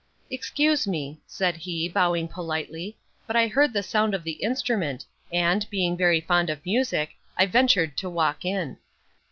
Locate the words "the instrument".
4.23-5.05